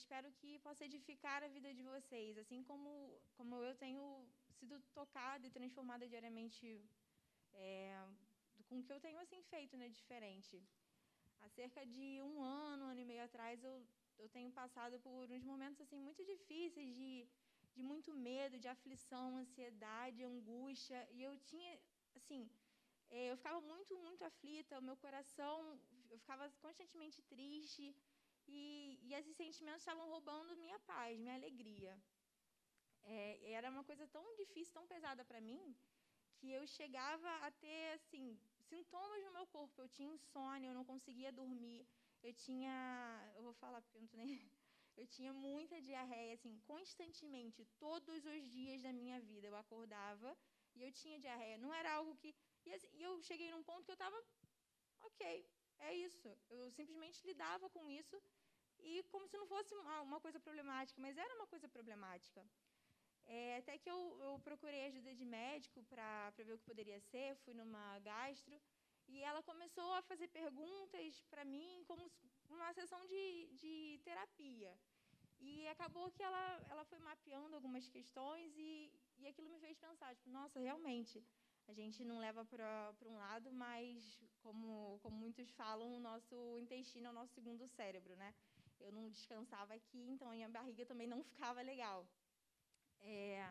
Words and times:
espero 0.00 0.28
que 0.38 0.58
possa 0.66 0.84
edificar 0.84 1.42
a 1.42 1.52
vida 1.56 1.70
de 1.78 1.82
vocês, 1.82 2.38
assim 2.42 2.62
como, 2.62 2.90
como 3.36 3.56
eu 3.68 3.74
tenho 3.84 4.02
sido 4.58 4.80
tocada 5.00 5.46
e 5.46 5.50
transformada 5.58 6.08
diariamente 6.12 6.66
é, 7.54 7.96
com 8.68 8.78
o 8.78 8.84
que 8.84 8.92
eu 8.92 9.00
tenho 9.00 9.18
assim 9.24 9.42
feito, 9.54 9.76
né, 9.76 9.88
diferente. 9.88 10.62
Há 11.40 11.48
cerca 11.48 11.84
de 11.94 12.08
um 12.22 12.42
ano, 12.42 12.84
um 12.84 12.88
ano 12.92 13.00
e 13.00 13.04
meio 13.12 13.24
atrás, 13.24 13.62
eu, 13.62 13.76
eu 14.18 14.28
tenho 14.28 14.50
passado 14.60 14.98
por 15.00 15.30
uns 15.30 15.44
momentos 15.52 15.80
assim 15.80 16.00
muito 16.08 16.24
difíceis 16.24 16.94
de, 16.94 17.26
de 17.74 17.82
muito 17.82 18.14
medo, 18.14 18.58
de 18.58 18.68
aflição, 18.68 19.38
ansiedade, 19.38 20.24
angústia, 20.24 21.00
e 21.10 21.22
eu 21.22 21.36
tinha 21.50 21.72
assim 22.14 22.42
é, 23.10 23.30
eu 23.30 23.36
ficava 23.36 23.60
muito, 23.60 23.92
muito 23.98 24.24
aflita, 24.24 24.78
o 24.78 24.86
meu 24.88 24.96
coração, 24.96 25.78
eu 26.10 26.18
ficava 26.18 26.44
constantemente 26.62 27.20
triste, 27.32 27.94
e, 28.46 28.98
e 29.02 29.14
esses 29.14 29.36
sentimentos 29.36 29.82
estavam 29.82 30.08
roubando 30.08 30.56
minha 30.56 30.78
paz, 30.80 31.18
minha 31.18 31.34
alegria. 31.34 31.94
É, 33.04 33.52
era 33.52 33.70
uma 33.70 33.84
coisa 33.84 34.06
tão 34.06 34.24
difícil, 34.36 34.72
tão 34.72 34.86
pesada 34.86 35.24
para 35.24 35.40
mim, 35.40 35.76
que 36.36 36.50
eu 36.50 36.66
chegava 36.66 37.30
a 37.46 37.50
ter, 37.50 37.92
assim, 37.94 38.38
sintomas 38.68 39.24
no 39.24 39.32
meu 39.32 39.46
corpo. 39.46 39.80
Eu 39.80 39.88
tinha 39.88 40.14
insônia, 40.14 40.68
eu 40.68 40.74
não 40.74 40.84
conseguia 40.84 41.32
dormir, 41.32 41.86
eu 42.22 42.32
tinha, 42.32 43.32
eu 43.36 43.42
vou 43.42 43.54
falar 43.54 43.80
porque 43.82 43.96
eu 43.96 44.02
não 44.02 44.08
tô 44.08 44.16
nem... 44.16 44.28
Eu 44.94 45.06
tinha 45.06 45.32
muita 45.32 45.80
diarreia, 45.80 46.34
assim, 46.34 46.60
constantemente, 46.66 47.64
todos 47.78 48.26
os 48.26 48.42
dias 48.50 48.82
da 48.82 48.92
minha 48.92 49.18
vida. 49.22 49.46
Eu 49.46 49.56
acordava 49.56 50.36
e 50.74 50.82
eu 50.82 50.92
tinha 50.92 51.18
diarreia. 51.18 51.56
Não 51.56 51.72
era 51.72 51.94
algo 51.94 52.14
que 52.16 52.34
e, 52.64 52.72
assim, 52.72 52.88
eu 52.98 53.20
cheguei 53.22 53.50
num 53.50 53.62
ponto 53.62 53.84
que 53.84 53.90
eu 53.90 54.00
estava, 54.00 54.16
ok, 55.00 55.46
é 55.88 55.94
isso. 56.06 56.28
Eu 56.50 56.70
simplesmente 56.70 57.26
lidava 57.26 57.68
com 57.70 57.90
isso 57.90 58.16
e 58.90 59.02
como 59.10 59.28
se 59.28 59.36
não 59.36 59.46
fosse 59.46 59.74
uma, 59.74 60.00
uma 60.02 60.20
coisa 60.20 60.38
problemática, 60.40 61.00
mas 61.00 61.16
era 61.16 61.34
uma 61.34 61.46
coisa 61.46 61.68
problemática. 61.68 62.44
É, 63.24 63.56
até 63.58 63.78
que 63.78 63.90
eu, 63.90 64.00
eu, 64.20 64.38
procurei 64.40 64.86
ajuda 64.86 65.14
de 65.14 65.24
médico 65.24 65.82
para 65.84 66.30
ver 66.30 66.52
o 66.52 66.58
que 66.58 66.70
poderia 66.72 67.00
ser, 67.00 67.36
fui 67.44 67.54
numa 67.54 67.98
gastro, 68.00 68.60
e 69.08 69.22
ela 69.22 69.42
começou 69.42 69.92
a 69.94 70.02
fazer 70.02 70.28
perguntas 70.28 71.22
para 71.30 71.44
mim 71.44 71.84
como 71.86 72.10
uma 72.48 72.72
sessão 72.72 73.00
de, 73.06 73.48
de 73.60 74.00
terapia. 74.04 74.76
E 75.40 75.66
acabou 75.68 76.10
que 76.10 76.22
ela, 76.22 76.44
ela 76.70 76.84
foi 76.84 76.98
mapeando 76.98 77.54
algumas 77.54 77.88
questões 77.88 78.56
e, 78.56 78.92
e 79.18 79.26
aquilo 79.26 79.48
me 79.50 79.58
fez 79.58 79.76
pensar, 79.76 80.14
tipo, 80.14 80.30
nossa, 80.30 80.58
realmente, 80.60 81.22
a 81.68 81.72
gente 81.72 82.04
não 82.04 82.18
leva 82.18 82.44
para 82.44 82.94
um 83.06 83.16
lado, 83.16 83.52
mas, 83.52 84.22
como, 84.42 84.98
como 85.02 85.16
muitos 85.16 85.50
falam, 85.50 85.96
o 85.96 86.00
nosso 86.00 86.58
intestino 86.58 87.06
é 87.06 87.10
o 87.10 87.14
nosso 87.20 87.32
segundo 87.34 87.66
cérebro, 87.68 88.16
né? 88.16 88.34
Eu 88.80 88.92
não 88.92 89.08
descansava 89.08 89.74
aqui, 89.74 90.10
então 90.10 90.30
a 90.30 90.34
minha 90.34 90.48
barriga 90.48 90.84
também 90.84 91.06
não 91.06 91.22
ficava 91.22 91.62
legal. 91.62 92.06
É, 93.00 93.48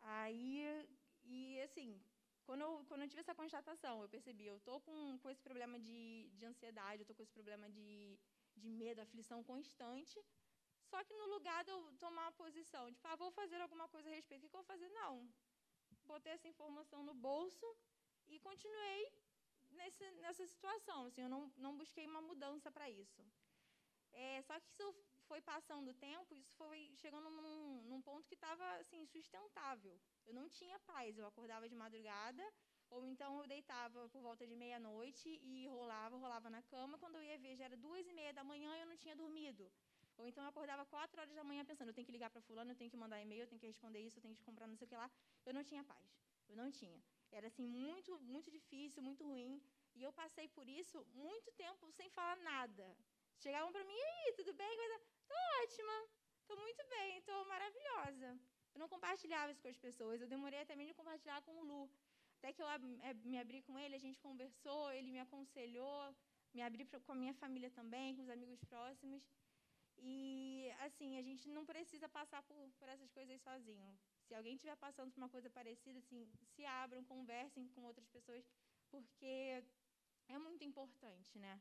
aí, 0.00 0.88
e 1.24 1.60
assim, 1.62 2.00
quando 2.44 2.62
eu, 2.62 2.84
quando 2.88 3.02
eu 3.02 3.08
tive 3.08 3.20
essa 3.20 3.34
constatação, 3.34 4.02
eu 4.02 4.08
percebi, 4.08 4.46
eu 4.46 4.56
estou 4.56 4.80
com, 4.80 5.18
com 5.18 5.30
esse 5.30 5.42
problema 5.42 5.78
de, 5.78 6.30
de 6.38 6.44
ansiedade, 6.46 7.00
eu 7.00 7.04
estou 7.04 7.16
com 7.16 7.22
esse 7.22 7.32
problema 7.32 7.68
de, 7.68 8.18
de 8.56 8.68
medo, 8.70 9.00
aflição 9.00 9.44
constante, 9.44 10.18
só 10.90 11.04
que 11.04 11.14
no 11.14 11.26
lugar 11.26 11.62
de 11.64 11.70
eu 11.70 11.80
tomar 11.98 12.22
uma 12.22 12.32
posição, 12.32 12.90
tipo, 12.90 13.06
ah, 13.06 13.16
vou 13.16 13.30
fazer 13.30 13.60
alguma 13.60 13.86
coisa 13.88 14.08
a 14.08 14.12
respeito, 14.12 14.46
o 14.46 14.48
que 14.48 14.56
eu 14.56 14.60
vou 14.60 14.72
fazer? 14.72 14.88
Não, 14.88 15.28
botei 16.12 16.32
essa 16.32 16.48
informação 16.54 17.00
no 17.08 17.14
bolso 17.28 17.66
e 18.32 18.38
continuei 18.48 19.02
nesse, 19.78 20.04
nessa 20.24 20.46
situação. 20.46 21.06
Assim, 21.06 21.22
eu 21.26 21.32
não, 21.34 21.42
não 21.56 21.76
busquei 21.76 22.06
uma 22.06 22.22
mudança 22.30 22.70
para 22.76 22.88
isso. 22.90 23.22
É, 24.12 24.42
só 24.42 24.54
que 24.60 24.68
isso 24.72 24.86
foi 25.28 25.40
passando 25.40 25.88
o 25.90 25.94
tempo, 26.08 26.34
isso 26.34 26.52
foi 26.60 26.80
chegando 27.02 27.28
num, 27.30 27.82
num 27.90 28.00
ponto 28.08 28.28
que 28.28 28.34
estava 28.34 28.66
assim, 28.82 29.04
sustentável. 29.06 29.94
Eu 30.26 30.34
não 30.34 30.48
tinha 30.48 30.78
paz. 30.80 31.18
Eu 31.18 31.26
acordava 31.26 31.68
de 31.68 31.76
madrugada, 31.82 32.44
ou 32.90 33.04
então 33.04 33.30
eu 33.40 33.46
deitava 33.46 34.08
por 34.08 34.22
volta 34.28 34.46
de 34.46 34.56
meia-noite 34.56 35.28
e 35.42 35.66
rolava, 35.68 36.16
rolava 36.16 36.48
na 36.56 36.62
cama. 36.62 36.98
Quando 36.98 37.16
eu 37.16 37.22
ia 37.22 37.38
ver, 37.38 37.56
já 37.56 37.66
era 37.66 37.76
duas 37.76 38.06
e 38.06 38.12
meia 38.12 38.32
da 38.32 38.42
manhã 38.42 38.70
e 38.76 38.80
eu 38.80 38.86
não 38.86 38.96
tinha 38.96 39.14
dormido. 39.14 39.70
Ou 40.18 40.26
então 40.26 40.42
eu 40.44 40.50
acordava 40.50 40.84
quatro 40.94 41.20
horas 41.20 41.34
da 41.34 41.44
manhã 41.44 41.64
pensando, 41.64 41.88
eu 41.90 41.94
tenho 41.94 42.06
que 42.08 42.12
ligar 42.16 42.30
para 42.30 42.40
fulano, 42.48 42.72
eu 42.72 42.78
tenho 42.80 42.90
que 42.90 42.96
mandar 42.96 43.20
e-mail, 43.24 43.42
eu 43.42 43.50
tenho 43.50 43.60
que 43.60 43.70
responder 43.72 44.00
isso, 44.06 44.18
eu 44.18 44.22
tenho 44.22 44.34
que 44.34 44.42
comprar 44.42 44.66
não 44.66 44.76
sei 44.76 44.86
o 44.86 44.90
que 44.90 44.96
lá. 44.96 45.10
Eu 45.46 45.54
não 45.54 45.64
tinha 45.70 45.82
paz. 45.84 46.06
Eu 46.48 46.56
não 46.56 46.70
tinha. 46.70 47.00
Era 47.30 47.46
assim 47.46 47.66
muito, 47.66 48.18
muito 48.20 48.50
difícil, 48.50 49.02
muito 49.02 49.24
ruim. 49.24 49.62
E 49.94 50.02
eu 50.02 50.12
passei 50.12 50.48
por 50.48 50.66
isso 50.68 51.06
muito 51.14 51.52
tempo 51.52 51.90
sem 51.92 52.08
falar 52.10 52.36
nada. 52.52 52.86
Chegavam 53.38 53.70
para 53.70 53.84
mim, 53.84 53.94
e 53.94 54.04
aí, 54.10 54.32
tudo 54.40 54.52
bem? 54.52 54.74
Estou 54.86 55.38
ótima, 55.62 55.96
estou 56.40 56.56
muito 56.66 56.82
bem, 56.94 57.18
estou 57.18 57.44
maravilhosa. 57.44 58.28
Eu 58.74 58.80
não 58.80 58.88
compartilhava 58.88 59.52
isso 59.52 59.62
com 59.62 59.68
as 59.68 59.78
pessoas. 59.86 60.20
Eu 60.20 60.28
demorei 60.34 60.64
mesmo 60.70 60.86
de 60.86 60.94
compartilhar 60.94 61.40
com 61.42 61.52
o 61.60 61.64
Lu. 61.70 61.90
Até 62.38 62.52
que 62.52 62.62
eu 62.62 62.68
é, 62.68 63.14
me 63.24 63.38
abri 63.38 63.62
com 63.62 63.78
ele, 63.78 63.94
a 63.94 64.04
gente 64.06 64.18
conversou, 64.20 64.92
ele 64.92 65.10
me 65.10 65.20
aconselhou, 65.20 66.14
me 66.54 66.62
abri 66.62 66.84
com 67.06 67.12
a 67.12 67.20
minha 67.22 67.34
família 67.34 67.70
também, 67.70 68.14
com 68.16 68.22
os 68.22 68.28
amigos 68.28 68.60
próximos. 68.64 69.22
E, 70.00 70.70
assim, 70.80 71.18
a 71.18 71.22
gente 71.22 71.48
não 71.48 71.64
precisa 71.64 72.08
passar 72.08 72.42
por, 72.42 72.56
por 72.78 72.88
essas 72.88 73.10
coisas 73.10 73.40
sozinho. 73.40 73.98
Se 74.26 74.34
alguém 74.34 74.54
estiver 74.54 74.76
passando 74.76 75.10
por 75.12 75.18
uma 75.18 75.28
coisa 75.28 75.50
parecida, 75.50 75.98
assim, 75.98 76.26
se 76.54 76.64
abram, 76.64 77.04
conversem 77.04 77.66
com 77.68 77.82
outras 77.84 78.08
pessoas, 78.08 78.44
porque 78.90 79.64
é 80.28 80.38
muito 80.38 80.62
importante, 80.64 81.38
né? 81.38 81.60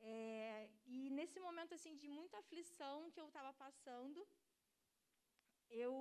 É, 0.00 0.70
e 0.86 1.10
nesse 1.10 1.38
momento 1.40 1.74
assim 1.74 1.94
de 1.94 2.08
muita 2.08 2.38
aflição 2.38 3.10
que 3.10 3.20
eu 3.20 3.26
estava 3.26 3.52
passando, 3.52 4.26
eu 5.68 5.92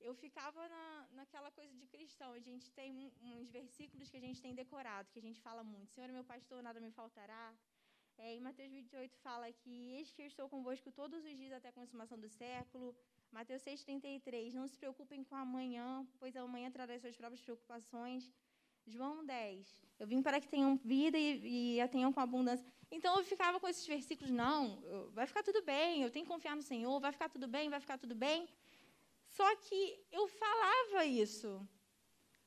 eu 0.00 0.14
ficava 0.14 0.68
na, 0.68 1.08
naquela 1.12 1.50
coisa 1.50 1.74
de 1.74 1.86
cristão. 1.86 2.32
A 2.32 2.38
gente 2.38 2.70
tem 2.72 3.12
uns 3.20 3.50
versículos 3.50 4.08
que 4.10 4.16
a 4.16 4.20
gente 4.20 4.40
tem 4.40 4.54
decorado, 4.54 5.10
que 5.10 5.18
a 5.18 5.26
gente 5.28 5.40
fala 5.40 5.64
muito. 5.64 5.92
Senhor, 5.92 6.10
meu 6.12 6.24
pastor, 6.24 6.62
nada 6.62 6.80
me 6.80 6.90
faltará. 6.90 7.54
É, 8.18 8.34
em 8.34 8.40
Mateus 8.40 8.72
28 8.72 9.16
fala 9.18 9.50
que 9.52 9.92
eis 9.96 10.12
que 10.12 10.22
eu 10.22 10.26
estou 10.26 10.48
convosco 10.48 10.90
todos 10.90 11.24
os 11.24 11.36
dias 11.36 11.52
até 11.52 11.68
a 11.68 11.72
consumação 11.72 12.18
do 12.18 12.28
século. 12.28 12.94
Mateus 13.30 13.62
6,33, 13.62 14.52
não 14.52 14.66
se 14.66 14.76
preocupem 14.76 15.22
com 15.22 15.36
amanhã, 15.36 16.06
pois 16.18 16.34
amanhã 16.34 16.68
trará 16.70 16.98
suas 16.98 17.16
próprias 17.16 17.40
preocupações. 17.40 18.28
João 18.86 19.24
10, 19.24 19.82
eu 20.00 20.06
vim 20.06 20.20
para 20.20 20.40
que 20.40 20.48
tenham 20.48 20.76
vida 20.76 21.16
e, 21.16 21.74
e 21.74 21.80
a 21.80 21.86
tenham 21.86 22.12
com 22.12 22.20
abundância. 22.20 22.66
Então 22.90 23.16
eu 23.18 23.24
ficava 23.24 23.60
com 23.60 23.68
esses 23.68 23.86
versículos, 23.86 24.30
não, 24.32 24.82
vai 25.12 25.26
ficar 25.26 25.42
tudo 25.42 25.62
bem, 25.62 26.02
eu 26.02 26.10
tenho 26.10 26.24
que 26.24 26.32
confiar 26.32 26.56
no 26.56 26.62
Senhor, 26.62 26.98
vai 26.98 27.12
ficar 27.12 27.28
tudo 27.28 27.46
bem, 27.46 27.68
vai 27.68 27.80
ficar 27.80 27.98
tudo 27.98 28.14
bem. 28.14 28.48
Só 29.26 29.54
que 29.56 30.00
eu 30.10 30.26
falava 30.26 31.04
isso, 31.04 31.68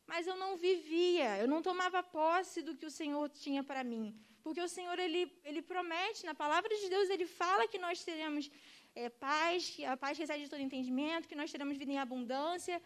mas 0.08 0.28
eu 0.28 0.36
não 0.36 0.58
vivia, 0.58 1.38
eu 1.38 1.48
não 1.48 1.62
tomava 1.62 2.02
posse 2.04 2.62
do 2.62 2.76
que 2.76 2.88
o 2.88 2.92
Senhor 2.92 3.30
tinha 3.30 3.64
para 3.64 3.84
mim. 3.84 4.20
Porque 4.44 4.62
o 4.62 4.68
Senhor, 4.68 4.98
ele, 5.00 5.32
ele 5.44 5.62
promete, 5.62 6.26
na 6.26 6.34
palavra 6.34 6.70
de 6.82 6.90
Deus, 6.90 7.10
ele 7.10 7.26
fala 7.26 7.68
que 7.68 7.78
nós 7.78 8.04
teremos 8.04 8.50
é, 8.96 9.10
paz, 9.10 9.70
que 9.70 9.86
a 9.86 9.96
paz 9.96 10.18
recebe 10.18 10.44
de 10.44 10.50
todo 10.50 10.62
entendimento, 10.62 11.28
que 11.28 11.36
nós 11.36 11.52
teremos 11.52 11.78
vida 11.78 11.92
em 11.92 12.00
abundância. 12.00 12.82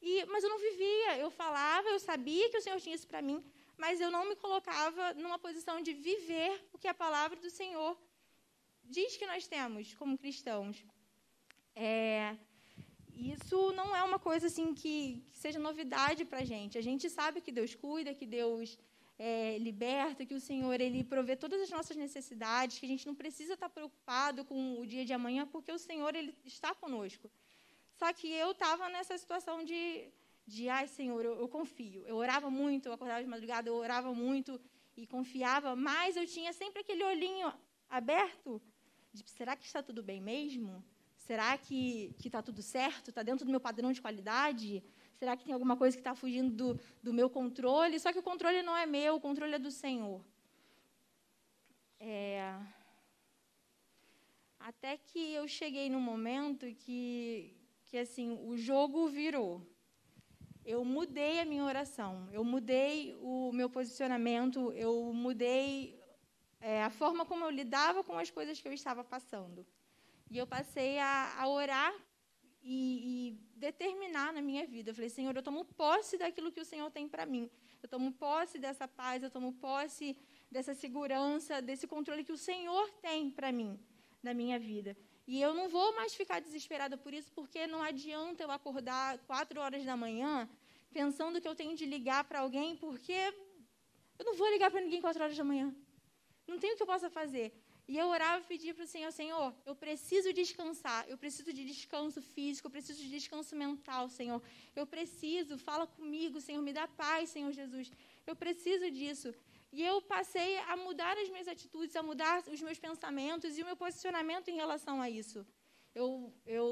E, 0.00 0.24
mas 0.26 0.44
eu 0.44 0.50
não 0.50 0.58
vivia, 0.58 1.18
eu 1.18 1.30
falava, 1.30 1.88
eu 1.88 1.98
sabia 1.98 2.48
que 2.50 2.58
o 2.58 2.62
Senhor 2.62 2.80
tinha 2.80 2.94
isso 2.94 3.06
para 3.06 3.20
mim, 3.20 3.44
mas 3.76 4.00
eu 4.00 4.10
não 4.10 4.28
me 4.28 4.36
colocava 4.36 5.14
numa 5.14 5.38
posição 5.38 5.80
de 5.80 5.92
viver 5.92 6.52
o 6.72 6.78
que 6.78 6.88
a 6.88 6.94
palavra 6.94 7.38
do 7.40 7.50
Senhor 7.50 7.98
diz 8.84 9.16
que 9.16 9.26
nós 9.26 9.46
temos 9.46 9.94
como 9.94 10.16
cristãos. 10.16 10.84
É, 11.74 12.36
isso 13.14 13.72
não 13.72 13.94
é 13.94 14.02
uma 14.02 14.18
coisa 14.18 14.46
assim 14.46 14.72
que, 14.74 15.24
que 15.30 15.38
seja 15.38 15.58
novidade 15.58 16.24
para 16.24 16.40
a 16.40 16.44
gente. 16.44 16.78
A 16.78 16.80
gente 16.80 17.10
sabe 17.10 17.40
que 17.40 17.50
Deus 17.50 17.74
cuida, 17.74 18.14
que 18.14 18.26
Deus 18.26 18.78
é, 19.18 19.58
liberta, 19.58 20.24
que 20.24 20.34
o 20.34 20.40
Senhor 20.40 20.80
ele 20.80 21.02
provê 21.02 21.34
todas 21.34 21.60
as 21.60 21.70
nossas 21.70 21.96
necessidades, 21.96 22.78
que 22.78 22.86
a 22.86 22.88
gente 22.88 23.06
não 23.06 23.14
precisa 23.14 23.54
estar 23.54 23.68
preocupado 23.68 24.44
com 24.44 24.78
o 24.80 24.86
dia 24.86 25.04
de 25.04 25.12
amanhã, 25.12 25.46
porque 25.46 25.72
o 25.72 25.78
Senhor 25.78 26.14
ele 26.14 26.34
está 26.44 26.74
conosco. 26.74 27.28
Só 27.98 28.12
que 28.12 28.30
eu 28.30 28.52
estava 28.52 28.88
nessa 28.88 29.18
situação 29.18 29.64
de, 29.64 30.08
de 30.46 30.68
ai, 30.68 30.86
Senhor, 30.86 31.24
eu, 31.24 31.34
eu, 31.40 31.48
confio. 31.48 32.04
Eu 32.06 32.16
orava 32.16 32.48
muito, 32.48 32.86
eu 32.86 32.92
acordava 32.92 33.20
de 33.20 33.28
madrugada, 33.28 33.68
eu 33.68 33.74
orava 33.74 34.14
muito 34.14 34.60
e 34.96 35.04
confiava, 35.06 35.74
mas 35.74 36.16
eu 36.16 36.24
tinha 36.24 36.52
sempre 36.52 36.80
aquele 36.80 37.02
olhinho 37.02 37.52
aberto 37.90 38.62
de, 39.12 39.28
será 39.28 39.56
que 39.56 39.66
está 39.66 39.82
tudo 39.82 40.00
bem 40.00 40.20
mesmo? 40.20 40.84
Será 41.16 41.58
que 41.58 42.14
está 42.24 42.40
tudo 42.40 42.62
certo? 42.62 43.10
Está 43.10 43.24
dentro 43.24 43.44
do 43.44 43.50
meu 43.50 43.60
padrão 43.60 43.92
de 43.92 44.00
qualidade? 44.00 44.82
Será 45.18 45.36
que 45.36 45.44
tem 45.44 45.52
alguma 45.52 45.76
coisa 45.76 45.96
que 45.96 46.00
está 46.00 46.14
fugindo 46.14 46.50
do, 46.54 46.80
do 47.02 47.12
meu 47.12 47.28
controle? 47.28 47.98
Só 47.98 48.12
que 48.12 48.20
o 48.20 48.22
controle 48.22 48.62
não 48.62 48.76
é 48.76 48.86
meu, 48.86 49.16
o 49.16 49.20
controle 49.20 49.54
é 49.54 49.58
do 49.58 49.70
Senhor. 49.70 50.24
É... 51.98 52.56
Até 54.60 54.96
que 54.96 55.32
eu 55.32 55.48
cheguei 55.48 55.90
num 55.90 56.00
momento 56.00 56.72
que, 56.74 57.56
que 57.86 57.98
assim, 57.98 58.38
o 58.46 58.56
jogo 58.56 59.08
virou. 59.08 59.66
Eu 60.64 60.84
mudei 60.84 61.40
a 61.40 61.44
minha 61.44 61.64
oração, 61.64 62.28
eu 62.30 62.44
mudei 62.44 63.16
o 63.20 63.50
meu 63.52 63.68
posicionamento, 63.70 64.70
eu 64.72 65.12
mudei 65.12 65.98
é, 66.60 66.84
a 66.84 66.90
forma 66.90 67.24
como 67.24 67.44
eu 67.44 67.50
lidava 67.50 68.04
com 68.04 68.16
as 68.18 68.30
coisas 68.30 68.60
que 68.60 68.68
eu 68.68 68.72
estava 68.72 69.02
passando. 69.02 69.66
E 70.30 70.38
eu 70.38 70.46
passei 70.46 70.98
a, 70.98 71.40
a 71.40 71.48
orar 71.48 71.92
e, 72.62 73.30
e, 73.30 73.38
determinar 73.56 74.32
na 74.32 74.42
minha 74.42 74.66
vida. 74.66 74.90
Eu 74.90 74.94
falei, 74.94 75.10
Senhor, 75.10 75.34
eu 75.34 75.42
tomo 75.42 75.64
posse 75.64 76.18
daquilo 76.18 76.52
que 76.52 76.60
o 76.60 76.64
Senhor 76.64 76.90
tem 76.90 77.08
para 77.08 77.24
mim. 77.24 77.50
Eu 77.82 77.88
tomo 77.88 78.12
posse 78.12 78.58
dessa 78.58 78.86
paz, 78.86 79.22
eu 79.22 79.30
tomo 79.30 79.52
posse 79.54 80.16
dessa 80.50 80.74
segurança, 80.74 81.62
desse 81.62 81.86
controle 81.86 82.24
que 82.24 82.32
o 82.32 82.36
Senhor 82.36 82.90
tem 83.00 83.30
para 83.30 83.52
mim, 83.52 83.78
na 84.22 84.34
minha 84.34 84.58
vida. 84.58 84.96
E 85.26 85.40
eu 85.40 85.52
não 85.54 85.68
vou 85.68 85.94
mais 85.94 86.14
ficar 86.14 86.40
desesperada 86.40 86.96
por 86.96 87.12
isso, 87.12 87.30
porque 87.32 87.66
não 87.66 87.82
adianta 87.82 88.42
eu 88.42 88.50
acordar 88.50 89.18
quatro 89.26 89.60
horas 89.60 89.84
da 89.84 89.96
manhã 89.96 90.48
pensando 90.92 91.40
que 91.40 91.46
eu 91.46 91.54
tenho 91.54 91.76
de 91.76 91.84
ligar 91.84 92.24
para 92.24 92.40
alguém, 92.40 92.76
porque 92.76 93.12
eu 94.18 94.24
não 94.24 94.34
vou 94.34 94.48
ligar 94.50 94.70
para 94.70 94.80
ninguém 94.80 95.00
quatro 95.00 95.22
horas 95.22 95.36
da 95.36 95.44
manhã. 95.44 95.74
Não 96.46 96.58
tem 96.58 96.72
o 96.72 96.76
que 96.76 96.82
eu 96.82 96.86
possa 96.86 97.10
fazer. 97.10 97.52
E 97.88 97.96
eu 97.96 98.06
orava 98.08 98.42
e 98.42 98.48
pedia 98.52 98.74
para 98.74 98.84
o 98.84 98.86
Senhor, 98.86 99.10
Senhor, 99.10 99.54
eu 99.64 99.74
preciso 99.74 100.30
descansar, 100.30 101.08
eu 101.08 101.16
preciso 101.16 101.50
de 101.58 101.64
descanso 101.64 102.20
físico, 102.20 102.66
eu 102.66 102.70
preciso 102.70 103.02
de 103.02 103.08
descanso 103.08 103.56
mental, 103.56 104.10
Senhor. 104.10 104.42
Eu 104.76 104.86
preciso, 104.86 105.56
fala 105.56 105.86
comigo, 105.86 106.38
Senhor, 106.38 106.60
me 106.60 106.74
dá 106.78 106.86
paz, 106.86 107.30
Senhor 107.30 107.50
Jesus. 107.50 107.90
Eu 108.26 108.36
preciso 108.36 108.90
disso. 108.90 109.34
E 109.72 109.82
eu 109.82 110.02
passei 110.02 110.58
a 110.72 110.76
mudar 110.76 111.16
as 111.16 111.30
minhas 111.30 111.48
atitudes, 111.48 111.96
a 111.96 112.02
mudar 112.02 112.42
os 112.46 112.60
meus 112.60 112.78
pensamentos 112.78 113.56
e 113.56 113.62
o 113.62 113.66
meu 113.66 113.76
posicionamento 113.76 114.48
em 114.48 114.56
relação 114.56 115.00
a 115.00 115.08
isso. 115.08 115.46
Eu, 115.94 116.32
eu, 116.46 116.70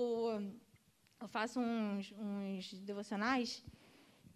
eu 1.21 1.29
faço 1.29 1.59
uns, 1.59 2.12
uns 2.12 2.73
devocionais 2.81 3.65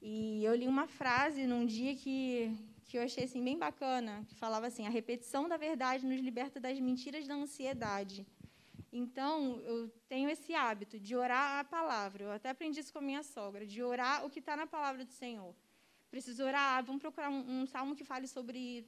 e 0.01 0.43
eu 0.43 0.55
li 0.55 0.67
uma 0.67 0.87
frase 0.87 1.47
num 1.47 1.67
dia 1.67 1.95
que, 1.95 2.51
que 2.91 2.99
eu 2.99 3.03
achei 3.03 3.23
assim, 3.23 3.43
bem 3.49 3.57
bacana, 3.57 4.25
que 4.29 4.35
falava 4.35 4.67
assim: 4.67 4.85
a 4.85 4.91
repetição 4.91 5.49
da 5.49 5.57
verdade 5.57 6.05
nos 6.05 6.21
liberta 6.21 6.59
das 6.59 6.79
mentiras 6.81 7.25
da 7.31 7.35
ansiedade. 7.35 8.27
Então, 8.93 9.61
eu 9.61 9.89
tenho 10.09 10.29
esse 10.29 10.53
hábito 10.53 10.99
de 10.99 11.15
orar 11.15 11.61
a 11.61 11.65
palavra. 11.65 12.25
Eu 12.25 12.33
até 12.33 12.49
aprendi 12.51 12.81
isso 12.81 12.93
com 12.93 12.99
a 12.99 13.09
minha 13.11 13.23
sogra, 13.23 13.65
de 13.65 13.81
orar 13.81 14.27
o 14.27 14.29
que 14.29 14.41
está 14.41 14.57
na 14.57 14.67
palavra 14.67 15.05
do 15.05 15.13
Senhor. 15.13 15.55
Preciso 16.11 16.43
orar, 16.43 16.85
vamos 16.85 17.01
procurar 17.01 17.31
um, 17.31 17.43
um 17.61 17.65
salmo 17.65 17.95
que 17.95 18.03
fale 18.03 18.27
sobre 18.27 18.85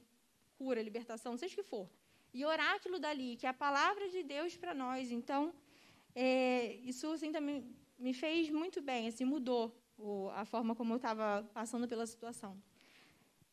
cura, 0.57 0.81
libertação, 0.81 1.37
seja 1.37 1.53
o 1.53 1.55
que 1.55 1.63
for. 1.63 1.89
E 2.33 2.43
orar 2.43 2.75
aquilo 2.75 2.99
dali, 2.99 3.37
que 3.37 3.45
é 3.45 3.49
a 3.49 3.53
palavra 3.53 4.09
de 4.09 4.21
Deus 4.21 4.57
para 4.57 4.73
nós. 4.73 5.11
Então, 5.11 5.53
é, 6.13 6.73
isso 6.91 7.09
assim, 7.13 7.31
também 7.31 7.73
me 7.97 8.13
fez 8.13 8.49
muito 8.49 8.81
bem, 8.81 9.07
assim, 9.07 9.23
mudou 9.23 9.73
o, 9.97 10.29
a 10.31 10.43
forma 10.43 10.75
como 10.75 10.91
eu 10.91 10.97
estava 10.97 11.49
passando 11.53 11.87
pela 11.87 12.05
situação. 12.05 12.53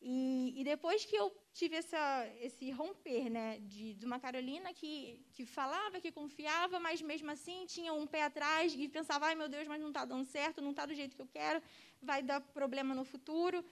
E, 0.03 0.59
e, 0.59 0.63
depois 0.63 1.05
que 1.05 1.15
eu 1.15 1.31
tive 1.53 1.75
essa, 1.75 2.27
esse 2.39 2.71
romper, 2.71 3.29
né, 3.29 3.59
de, 3.59 3.93
de 3.93 4.03
uma 4.03 4.19
Carolina 4.19 4.73
que, 4.73 5.23
que 5.31 5.45
falava, 5.45 6.01
que 6.01 6.11
confiava, 6.11 6.79
mas 6.79 7.03
mesmo 7.03 7.29
assim 7.29 7.67
tinha 7.67 7.93
um 7.93 8.07
pé 8.07 8.23
atrás 8.23 8.73
e 8.75 8.87
pensava, 8.87 9.27
ai 9.27 9.35
meu 9.35 9.47
Deus, 9.47 9.67
mas 9.67 9.79
não 9.79 9.89
está 9.89 10.03
dando 10.03 10.25
certo, 10.25 10.59
não 10.59 10.71
está 10.71 10.87
do 10.87 10.95
jeito 10.95 11.15
que 11.15 11.21
eu 11.21 11.27
quero, 11.27 11.61
vai 12.01 12.23
dar 12.23 12.41
problema 12.41 12.95
no 12.95 13.03
futuro. 13.03 13.63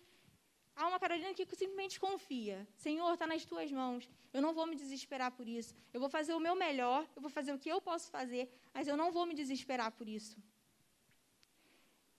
Há 0.76 0.88
uma 0.88 1.00
Carolina 1.00 1.34
que 1.34 1.44
simplesmente 1.56 2.00
confia. 2.00 2.68
Senhor, 2.78 3.12
está 3.12 3.26
nas 3.26 3.44
tuas 3.44 3.72
mãos. 3.72 4.08
Eu 4.32 4.42
não 4.42 4.54
vou 4.54 4.68
me 4.68 4.76
desesperar 4.76 5.32
por 5.32 5.48
isso. 5.48 5.74
Eu 5.92 6.00
vou 6.00 6.10
fazer 6.10 6.34
o 6.36 6.40
meu 6.40 6.56
melhor, 6.56 7.10
eu 7.16 7.22
vou 7.22 7.32
fazer 7.32 7.52
o 7.52 7.58
que 7.58 7.70
eu 7.70 7.82
posso 7.82 8.10
fazer, 8.12 8.50
mas 8.72 8.88
eu 8.88 8.96
não 8.96 9.12
vou 9.12 9.26
me 9.26 9.34
desesperar 9.34 9.92
por 9.92 10.08
isso. 10.08 10.38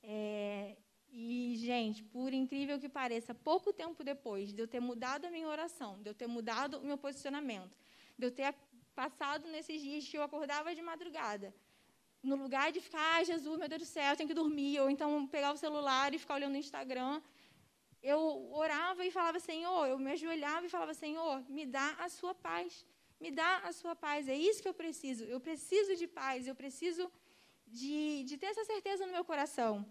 É, 0.02 0.76
e, 1.12 1.56
gente, 1.56 2.02
por 2.04 2.32
incrível 2.32 2.78
que 2.78 2.88
pareça, 2.88 3.34
pouco 3.34 3.72
tempo 3.72 4.04
depois 4.04 4.52
de 4.52 4.62
eu 4.62 4.68
ter 4.68 4.80
mudado 4.80 5.24
a 5.24 5.30
minha 5.30 5.48
oração, 5.48 6.00
de 6.02 6.08
eu 6.08 6.14
ter 6.14 6.28
mudado 6.28 6.78
o 6.78 6.84
meu 6.84 6.96
posicionamento, 6.96 7.76
de 8.16 8.26
eu 8.26 8.30
ter 8.30 8.54
passado 8.94 9.48
nesses 9.48 9.80
dias 9.82 10.06
que 10.06 10.16
eu 10.16 10.22
acordava 10.22 10.74
de 10.74 10.82
madrugada, 10.82 11.52
no 12.22 12.36
lugar 12.36 12.70
de 12.70 12.80
ficar, 12.80 13.16
ah, 13.16 13.24
Jesus, 13.24 13.58
meu 13.58 13.68
Deus 13.68 13.82
do 13.82 13.86
céu, 13.86 14.10
eu 14.10 14.16
tenho 14.16 14.28
que 14.28 14.34
dormir, 14.34 14.78
ou 14.80 14.88
então 14.88 15.26
pegar 15.26 15.52
o 15.52 15.56
celular 15.56 16.14
e 16.14 16.18
ficar 16.18 16.34
olhando 16.34 16.54
o 16.54 16.58
Instagram, 16.58 17.20
eu 18.02 18.20
orava 18.52 19.04
e 19.04 19.10
falava, 19.10 19.40
Senhor, 19.40 19.86
eu 19.86 19.98
me 19.98 20.12
ajoelhava 20.12 20.64
e 20.66 20.68
falava, 20.68 20.94
Senhor, 20.94 21.42
me 21.48 21.66
dá 21.66 21.96
a 21.98 22.08
sua 22.08 22.34
paz, 22.34 22.86
me 23.18 23.30
dá 23.30 23.58
a 23.58 23.72
sua 23.72 23.96
paz, 23.96 24.28
é 24.28 24.36
isso 24.36 24.62
que 24.62 24.68
eu 24.68 24.74
preciso, 24.74 25.24
eu 25.24 25.40
preciso 25.40 25.96
de 25.96 26.06
paz, 26.06 26.46
eu 26.46 26.54
preciso 26.54 27.10
de, 27.66 28.24
de 28.24 28.36
ter 28.38 28.46
essa 28.46 28.64
certeza 28.64 29.06
no 29.06 29.12
meu 29.12 29.24
coração 29.24 29.84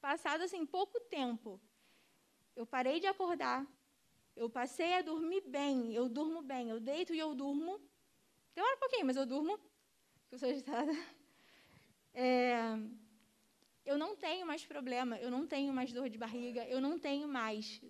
passado 0.00 0.42
assim 0.42 0.64
pouco 0.66 0.98
tempo, 1.00 1.60
eu 2.56 2.66
parei 2.66 3.00
de 3.00 3.06
acordar, 3.06 3.66
eu 4.34 4.48
passei 4.48 4.94
a 4.94 5.02
dormir 5.02 5.42
bem, 5.42 5.92
eu 5.94 6.08
durmo 6.08 6.42
bem, 6.42 6.70
eu 6.70 6.80
deito 6.80 7.14
e 7.14 7.18
eu 7.18 7.34
durmo. 7.34 7.80
Demora 8.54 8.76
um 8.76 8.80
pouquinho, 8.80 9.06
mas 9.06 9.16
eu 9.16 9.26
durmo, 9.26 9.58
eu 10.30 10.38
sou 10.38 10.48
agitada. 10.48 10.92
É, 12.12 12.76
eu 13.84 13.96
não 13.96 14.16
tenho 14.16 14.46
mais 14.46 14.64
problema, 14.64 15.16
eu 15.18 15.30
não 15.30 15.46
tenho 15.46 15.72
mais 15.72 15.92
dor 15.92 16.08
de 16.08 16.18
barriga, 16.18 16.64
eu 16.66 16.80
não 16.80 16.98
tenho 16.98 17.28
mais. 17.28 17.80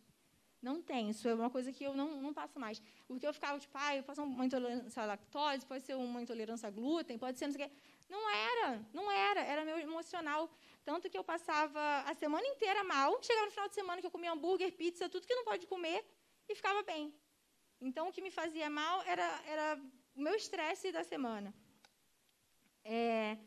Não 0.61 0.83
tenho, 0.83 1.11
isso 1.11 1.27
é 1.27 1.35
uma 1.35 1.49
coisa 1.49 1.73
que 1.73 1.83
eu 1.83 1.95
não, 1.95 2.21
não 2.21 2.35
passo 2.35 2.59
mais. 2.59 2.83
Porque 3.07 3.27
eu 3.27 3.33
ficava 3.33 3.59
tipo, 3.59 3.77
ah, 3.79 3.97
eu 3.97 4.03
passo 4.03 4.23
uma 4.23 4.45
intolerância 4.45 5.03
à 5.03 5.07
lactose, 5.07 5.65
pode 5.65 5.85
ser 5.85 5.95
uma 5.95 6.21
intolerância 6.21 6.69
a 6.69 6.71
glúten, 6.71 7.17
pode 7.19 7.39
ser 7.39 7.47
não 7.47 7.55
sei 7.55 7.65
o 7.65 7.69
quê. 7.69 7.75
Não 8.15 8.23
era, 8.53 8.69
não 8.93 9.07
era, 9.11 9.41
era 9.53 9.65
meu 9.65 9.79
emocional. 9.79 10.51
Tanto 10.85 11.09
que 11.11 11.19
eu 11.21 11.25
passava 11.33 11.83
a 12.11 12.15
semana 12.23 12.47
inteira 12.53 12.83
mal, 12.83 13.11
chegava 13.23 13.47
no 13.47 13.53
final 13.57 13.69
de 13.69 13.77
semana 13.81 14.01
que 14.01 14.09
eu 14.09 14.17
comia 14.17 14.33
hambúrguer, 14.33 14.73
pizza, 14.73 15.09
tudo 15.09 15.27
que 15.29 15.39
não 15.41 15.45
pode 15.51 15.67
comer, 15.73 16.01
e 16.49 16.55
ficava 16.61 16.83
bem. 16.83 17.15
Então, 17.81 18.09
o 18.09 18.13
que 18.13 18.23
me 18.27 18.33
fazia 18.41 18.69
mal 18.69 18.97
era, 19.15 19.27
era 19.55 19.67
o 20.17 20.21
meu 20.27 20.35
estresse 20.35 20.91
da 20.91 21.05
semana. 21.13 21.55
É, 22.85 23.39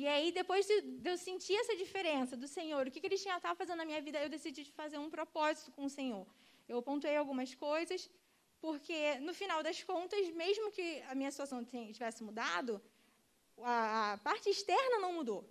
e 0.00 0.06
aí, 0.06 0.30
depois 0.40 0.66
de, 0.66 0.76
de, 1.02 1.08
eu 1.10 1.16
sentir 1.16 1.56
essa 1.62 1.74
diferença 1.76 2.36
do 2.36 2.48
Senhor, 2.56 2.86
o 2.86 2.90
que, 2.90 3.00
que 3.00 3.06
Ele 3.06 3.22
tinha 3.24 3.36
estava 3.36 3.54
fazendo 3.54 3.78
na 3.78 3.84
minha 3.90 4.02
vida, 4.02 4.18
eu 4.22 4.28
decidi 4.28 4.64
fazer 4.82 4.98
um 4.98 5.08
propósito 5.08 5.70
com 5.72 5.84
o 5.86 5.90
Senhor. 5.98 6.26
Eu 6.68 6.82
pontuei 6.82 7.16
algumas 7.16 7.54
coisas, 7.54 8.10
porque, 8.60 9.18
no 9.20 9.32
final 9.32 9.62
das 9.62 9.82
contas, 9.82 10.28
mesmo 10.30 10.70
que 10.70 10.86
a 11.12 11.14
minha 11.14 11.30
situação 11.30 11.64
tivesse 11.64 12.22
mudado, 12.22 12.82
a, 13.62 14.12
a 14.12 14.18
parte 14.18 14.48
externa 14.48 14.98
não 14.98 15.12
mudou. 15.12 15.48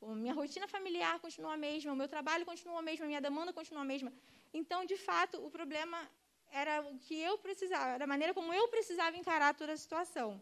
Minha 0.00 0.34
rotina 0.34 0.68
familiar 0.68 1.18
continua 1.20 1.54
a 1.54 1.56
mesma, 1.56 1.92
o 1.92 1.96
meu 1.96 2.08
trabalho 2.08 2.44
continua 2.44 2.78
a 2.78 2.82
mesma, 2.82 3.06
a 3.06 3.08
minha 3.08 3.20
demanda 3.20 3.52
continua 3.52 3.82
a 3.82 3.84
mesma. 3.84 4.12
Então, 4.52 4.84
de 4.84 4.96
fato, 4.96 5.44
o 5.46 5.50
problema 5.50 5.98
era 6.52 6.82
o 6.82 6.98
que 6.98 7.16
eu 7.18 7.38
precisava, 7.38 7.92
era 7.92 8.04
a 8.04 8.06
maneira 8.06 8.34
como 8.34 8.52
eu 8.52 8.68
precisava 8.68 9.16
encarar 9.16 9.54
toda 9.54 9.72
a 9.72 9.76
situação. 9.76 10.40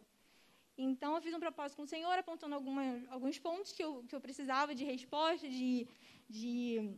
Então, 0.77 1.15
eu 1.15 1.23
fiz 1.23 1.33
um 1.35 1.41
propósito 1.41 1.77
com 1.77 1.85
o 1.85 1.87
Senhor, 1.87 2.13
apontando 2.19 2.55
alguma, 2.55 2.83
alguns 3.11 3.39
pontos 3.39 3.73
que 3.73 3.85
eu, 3.85 4.05
que 4.09 4.15
eu 4.17 4.21
precisava 4.21 4.75
de 4.75 4.85
resposta, 4.85 5.47
de, 5.49 5.87
de, 6.29 6.97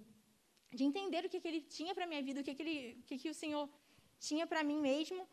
de 0.73 0.85
entender 0.85 1.25
o 1.25 1.29
que, 1.29 1.41
que 1.41 1.49
Ele 1.49 1.61
tinha 1.61 1.95
para 1.95 2.05
a 2.05 2.07
minha 2.07 2.23
vida, 2.23 2.41
o 2.41 2.45
que, 2.45 2.55
que, 2.55 2.63
ele, 2.63 2.99
o 3.01 3.03
que, 3.03 3.19
que 3.19 3.31
o 3.31 3.35
Senhor 3.35 3.69
tinha 4.19 4.47
para 4.47 4.63
mim 4.63 4.81
mesmo, 4.81 5.29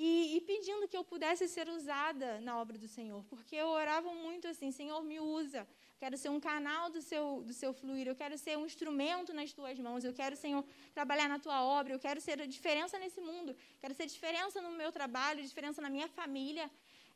e, 0.00 0.36
e, 0.36 0.40
pedindo 0.42 0.86
que 0.86 0.96
eu 0.96 1.02
pudesse 1.02 1.48
ser 1.48 1.68
usada 1.68 2.40
na 2.40 2.56
obra 2.56 2.78
do 2.78 2.86
Senhor, 2.86 3.24
porque 3.24 3.56
eu 3.56 3.66
orava 3.66 4.14
muito 4.14 4.46
assim: 4.46 4.70
Senhor, 4.70 5.02
me 5.02 5.18
usa, 5.18 5.66
quero 5.98 6.16
ser 6.16 6.28
um 6.28 6.38
canal 6.38 6.88
do 6.88 7.02
seu, 7.02 7.42
do 7.42 7.52
seu 7.52 7.72
fluir, 7.72 8.06
eu 8.06 8.14
quero 8.14 8.38
ser 8.38 8.56
um 8.56 8.64
instrumento 8.64 9.34
nas 9.34 9.52
tuas 9.52 9.76
mãos, 9.80 10.04
eu 10.04 10.12
quero, 10.12 10.36
Senhor, 10.36 10.64
trabalhar 10.94 11.28
na 11.28 11.40
tua 11.40 11.64
obra, 11.64 11.92
eu 11.92 11.98
quero 11.98 12.20
ser 12.20 12.46
diferença 12.46 12.96
nesse 12.96 13.20
mundo, 13.20 13.56
quero 13.80 13.92
ser 13.92 14.06
diferença 14.06 14.62
no 14.62 14.70
meu 14.70 14.92
trabalho, 14.92 15.42
diferença 15.42 15.82
na 15.82 15.90
minha 15.90 16.06
família. 16.06 16.70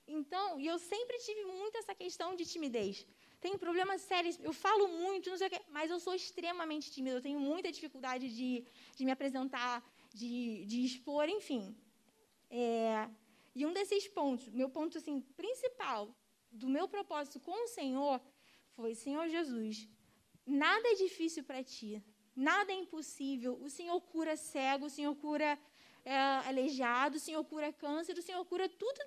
Então, 0.08 0.58
e 0.58 0.66
eu 0.66 0.76
sempre 0.80 1.16
tive 1.18 1.44
muito 1.44 1.78
essa 1.78 1.94
questão 1.94 2.34
de 2.34 2.44
timidez. 2.44 3.06
Tenho 3.40 3.58
problemas 3.60 4.00
sérios, 4.00 4.36
eu 4.42 4.52
falo 4.52 4.88
muito, 4.88 5.30
não 5.30 5.38
sei 5.38 5.46
o 5.46 5.50
quê, 5.50 5.60
mas 5.70 5.88
eu 5.88 6.00
sou 6.00 6.16
extremamente 6.16 6.90
tímida, 6.90 7.14
eu 7.14 7.22
tenho 7.22 7.38
muita 7.38 7.70
dificuldade 7.70 8.28
de, 8.28 8.64
de 8.96 9.04
me 9.04 9.12
apresentar, 9.12 9.80
de, 10.12 10.64
de 10.66 10.84
expor, 10.84 11.28
enfim. 11.28 11.76
É, 12.54 13.08
e 13.54 13.64
um 13.64 13.72
desses 13.72 14.06
pontos, 14.08 14.48
meu 14.50 14.68
ponto 14.68 14.98
assim, 14.98 15.22
principal 15.42 16.14
do 16.50 16.68
meu 16.68 16.86
propósito 16.86 17.40
com 17.40 17.64
o 17.64 17.68
Senhor 17.68 18.20
foi: 18.76 18.94
Senhor 18.94 19.26
Jesus, 19.28 19.88
nada 20.46 20.86
é 20.88 20.94
difícil 20.94 21.42
para 21.44 21.64
ti, 21.64 22.02
nada 22.36 22.70
é 22.70 22.74
impossível. 22.74 23.58
O 23.62 23.70
Senhor 23.70 23.98
cura 24.02 24.36
cego, 24.36 24.86
o 24.86 24.90
Senhor 24.90 25.14
cura 25.16 25.58
é, 26.04 26.14
aleijado, 26.50 27.16
o 27.16 27.20
Senhor 27.20 27.42
cura 27.44 27.72
câncer, 27.72 28.18
o 28.18 28.22
Senhor 28.22 28.44
cura 28.44 28.68
tudo. 28.68 29.00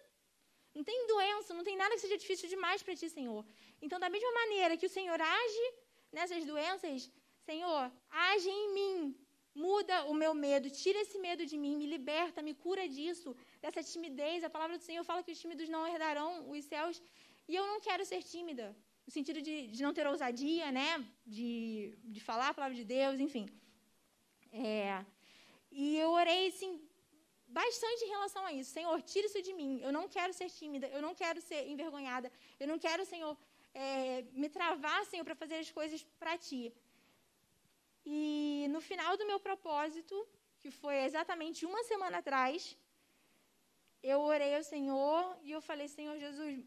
Não 0.74 0.84
tem 0.84 1.08
doença, 1.08 1.54
não 1.54 1.64
tem 1.64 1.78
nada 1.78 1.94
que 1.96 2.02
seja 2.02 2.18
difícil 2.18 2.50
demais 2.50 2.82
para 2.82 2.96
ti, 2.96 3.10
Senhor. 3.10 3.46
Então, 3.82 4.00
da 4.00 4.10
mesma 4.10 4.32
maneira 4.32 4.76
que 4.76 4.88
o 4.88 4.90
Senhor 4.90 5.22
age 5.22 5.74
nessas 6.12 6.44
doenças, 6.46 7.12
Senhor, 7.46 7.92
age 8.10 8.50
em 8.50 8.74
mim. 8.74 9.25
Muda 9.56 10.06
o 10.12 10.14
meu 10.14 10.34
medo, 10.34 10.70
tira 10.70 11.00
esse 11.02 11.18
medo 11.18 11.46
de 11.46 11.58
mim, 11.58 11.74
me 11.82 11.88
liberta, 11.96 12.42
me 12.42 12.54
cura 12.54 12.88
disso, 12.90 13.30
dessa 13.62 13.82
timidez. 13.92 14.44
A 14.44 14.50
palavra 14.50 14.78
do 14.78 14.84
Senhor 14.84 15.04
fala 15.10 15.24
que 15.24 15.32
os 15.32 15.40
tímidos 15.40 15.70
não 15.70 15.88
herdarão 15.88 16.50
os 16.52 16.66
céus. 16.66 17.02
E 17.48 17.56
eu 17.56 17.66
não 17.66 17.80
quero 17.80 18.04
ser 18.06 18.22
tímida 18.22 18.76
no 19.06 19.12
sentido 19.18 19.42
de, 19.42 19.68
de 19.68 19.82
não 19.84 19.94
ter 19.94 20.06
ousadia, 20.08 20.72
né? 20.72 20.90
De, 21.26 21.98
de 22.04 22.20
falar 22.20 22.50
a 22.50 22.54
palavra 22.54 22.76
de 22.76 22.84
Deus, 22.84 23.20
enfim. 23.20 23.46
É, 24.52 25.06
e 25.72 25.98
eu 25.98 26.10
orei, 26.12 26.48
assim, 26.48 26.82
bastante 27.48 28.04
em 28.06 28.10
relação 28.10 28.44
a 28.46 28.52
isso. 28.52 28.72
Senhor, 28.72 29.02
tira 29.02 29.28
isso 29.28 29.42
de 29.42 29.54
mim. 29.54 29.80
Eu 29.82 29.92
não 29.92 30.08
quero 30.08 30.34
ser 30.34 30.50
tímida, 30.50 30.88
eu 30.88 31.02
não 31.02 31.14
quero 31.22 31.40
ser 31.42 31.62
envergonhada, 31.74 32.32
eu 32.60 32.68
não 32.68 32.78
quero, 32.86 33.06
Senhor, 33.06 33.38
é, 33.74 34.24
me 34.32 34.50
travar, 34.50 35.06
Senhor, 35.06 35.24
para 35.24 35.36
fazer 35.36 35.56
as 35.56 35.72
coisas 35.72 36.04
para 36.20 36.38
Ti. 36.38 36.74
E 38.06 38.68
no 38.70 38.82
final 38.82 39.18
do 39.18 39.26
meu 39.26 39.40
propósito, 39.40 40.16
que 40.60 40.70
foi 40.70 40.98
exatamente 41.08 41.66
uma 41.66 41.84
semana 41.84 42.20
atrás, 42.20 42.78
eu 44.04 44.20
orei 44.22 44.56
ao 44.56 44.64
Senhor 44.64 45.38
e 45.44 45.52
eu 45.52 45.62
falei: 45.62 45.88
Senhor 45.88 46.18
Jesus, 46.18 46.64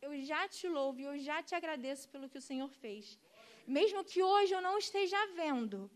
eu 0.00 0.12
já 0.30 0.48
te 0.48 0.66
louvo 0.68 1.00
e 1.00 1.04
eu 1.04 1.18
já 1.18 1.42
te 1.42 1.54
agradeço 1.54 2.08
pelo 2.08 2.28
que 2.30 2.38
o 2.38 2.46
Senhor 2.50 2.70
fez. 2.84 3.18
Mesmo 3.66 4.02
que 4.10 4.22
hoje 4.22 4.52
eu 4.54 4.62
não 4.62 4.78
esteja 4.78 5.18
vendo, 5.40 5.90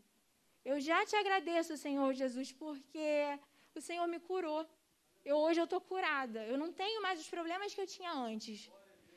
eu 0.64 0.80
já 0.80 1.04
te 1.04 1.16
agradeço, 1.16 1.76
Senhor 1.76 2.12
Jesus, 2.12 2.52
porque 2.52 3.08
o 3.74 3.80
Senhor 3.80 4.06
me 4.06 4.20
curou. 4.20 4.66
Eu, 5.24 5.36
hoje 5.38 5.60
eu 5.60 5.64
estou 5.64 5.80
curada. 5.80 6.44
Eu 6.44 6.58
não 6.58 6.70
tenho 6.72 7.00
mais 7.02 7.18
os 7.20 7.28
problemas 7.28 7.74
que 7.74 7.80
eu 7.80 7.86
tinha 7.86 8.12
antes. 8.12 8.70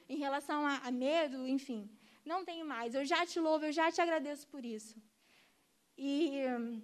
Em 0.07 0.17
relação 0.17 0.65
a, 0.65 0.77
a 0.87 0.91
medo, 0.91 1.45
enfim. 1.47 1.89
Não 2.25 2.43
tenho 2.45 2.65
mais. 2.65 2.95
Eu 2.95 3.05
já 3.05 3.25
te 3.25 3.39
louvo, 3.39 3.65
eu 3.65 3.71
já 3.71 3.91
te 3.91 4.01
agradeço 4.01 4.47
por 4.47 4.63
isso. 4.65 4.95
E 5.97 6.45
hum, 6.47 6.81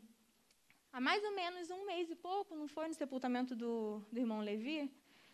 há 0.92 1.00
mais 1.00 1.24
ou 1.24 1.34
menos 1.36 1.70
um 1.70 1.86
mês 1.86 2.10
e 2.10 2.16
pouco, 2.16 2.56
não 2.56 2.68
foi 2.68 2.88
no 2.88 2.96
sepultamento 2.96 3.56
do, 3.56 4.02
do 4.12 4.20
irmão 4.20 4.42
Levi? 4.42 4.92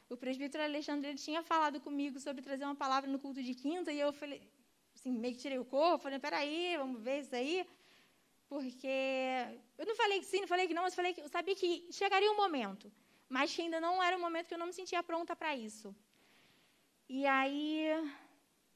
O 0.10 0.18
presbítero 0.18 0.64
Alexandre 0.64 1.16
tinha 1.16 1.42
falado 1.42 1.80
comigo 1.80 2.20
sobre 2.20 2.42
trazer 2.42 2.66
uma 2.66 2.76
palavra 2.76 3.10
no 3.10 3.20
culto 3.20 3.42
de 3.42 3.54
quinta, 3.54 3.92
e 3.92 4.00
eu 4.00 4.12
falei, 4.12 4.42
assim, 4.96 5.12
meio 5.12 5.36
que 5.36 5.42
tirei 5.42 5.60
o 5.60 5.66
corpo, 5.66 6.04
falei, 6.04 6.20
peraí, 6.20 6.76
vamos 6.78 7.02
ver 7.02 7.22
isso 7.22 7.36
aí. 7.36 7.66
Porque 8.50 8.88
eu 9.78 9.86
não 9.86 9.96
falei 9.96 10.20
que 10.20 10.26
sim, 10.26 10.42
não 10.42 10.48
falei 10.48 10.68
que 10.68 10.74
não, 10.74 10.82
mas 10.82 10.96
falei 10.96 11.14
que 11.14 11.22
eu 11.22 11.30
sabia 11.30 11.56
que 11.56 11.88
chegaria 11.92 12.32
um 12.32 12.36
momento, 12.36 12.92
mas 13.30 13.56
que 13.56 13.62
ainda 13.62 13.80
não 13.80 14.02
era 14.02 14.18
o 14.18 14.20
momento 14.20 14.48
que 14.48 14.56
eu 14.56 14.58
não 14.58 14.66
me 14.66 14.74
sentia 14.74 15.04
pronta 15.04 15.36
para 15.36 15.56
isso. 15.56 15.96
E 17.08 17.28
aí, 17.28 17.86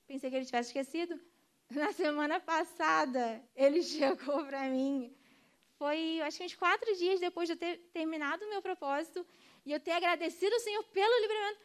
pensei 0.05 0.29
que 0.29 0.35
ele 0.35 0.45
tivesse 0.45 0.69
esquecido. 0.69 1.19
Na 1.69 1.91
semana 1.91 2.39
passada, 2.39 3.43
ele 3.55 3.81
chegou 3.83 4.45
para 4.45 4.69
mim. 4.69 5.15
Foi, 5.77 6.21
acho 6.21 6.37
que 6.37 6.45
uns 6.45 6.55
quatro 6.55 6.95
dias 6.95 7.19
depois 7.19 7.47
de 7.47 7.53
eu 7.53 7.57
ter 7.57 7.77
terminado 7.91 8.45
o 8.45 8.49
meu 8.49 8.61
propósito 8.61 9.25
e 9.65 9.71
eu 9.71 9.79
ter 9.79 9.91
agradecido 9.91 10.53
ao 10.53 10.61
Senhor 10.61 10.83
pelo 10.85 11.21
livramento. 11.21 11.59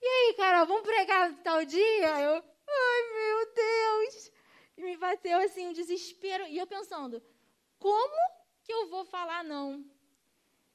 E 0.00 0.06
aí, 0.06 0.34
Carol, 0.34 0.66
vamos 0.66 0.82
pregar 0.82 1.32
tal 1.42 1.64
dia? 1.64 2.20
Eu, 2.20 2.34
ai, 2.34 3.02
meu 3.14 3.54
Deus! 3.54 4.32
E 4.76 4.82
me 4.82 4.96
bateu 4.96 5.38
assim 5.38 5.66
um 5.66 5.72
desespero. 5.72 6.46
E 6.46 6.58
eu 6.58 6.66
pensando, 6.66 7.22
como 7.78 8.16
que 8.62 8.72
eu 8.72 8.88
vou 8.88 9.04
falar 9.04 9.42
não? 9.42 9.84